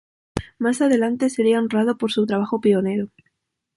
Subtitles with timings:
[0.57, 3.11] Más adelante sería honrado por su trabajo pionero.